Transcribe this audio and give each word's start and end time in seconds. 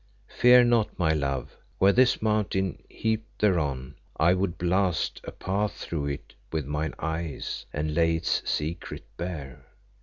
"Fear 0.29 0.63
not, 0.63 0.97
my 0.97 1.13
love, 1.13 1.55
were 1.79 1.93
this 1.93 2.23
mountain 2.23 2.81
heaped 2.89 3.37
thereon, 3.39 3.93
I 4.19 4.33
would 4.33 4.57
blast 4.57 5.21
a 5.25 5.31
path 5.31 5.73
through 5.73 6.07
it 6.07 6.33
with 6.51 6.65
mine 6.65 6.95
eyes 6.97 7.67
and 7.71 7.93
lay 7.93 8.15
its 8.15 8.41
secret 8.49 9.03
bare. 9.15 9.63